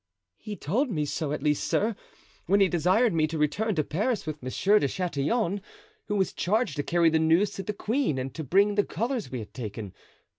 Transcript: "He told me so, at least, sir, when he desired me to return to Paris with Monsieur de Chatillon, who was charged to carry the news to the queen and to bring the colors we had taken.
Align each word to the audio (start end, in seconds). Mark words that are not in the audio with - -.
"He 0.39 0.55
told 0.55 0.89
me 0.89 1.05
so, 1.05 1.31
at 1.31 1.43
least, 1.43 1.63
sir, 1.63 1.95
when 2.47 2.59
he 2.59 2.67
desired 2.67 3.13
me 3.13 3.27
to 3.27 3.37
return 3.37 3.75
to 3.75 3.83
Paris 3.83 4.25
with 4.25 4.41
Monsieur 4.41 4.79
de 4.79 4.87
Chatillon, 4.87 5.61
who 6.07 6.15
was 6.15 6.33
charged 6.33 6.75
to 6.77 6.81
carry 6.81 7.11
the 7.11 7.19
news 7.19 7.51
to 7.51 7.61
the 7.61 7.71
queen 7.73 8.17
and 8.17 8.33
to 8.33 8.43
bring 8.43 8.73
the 8.73 8.83
colors 8.83 9.29
we 9.29 9.37
had 9.37 9.53
taken. 9.53 9.93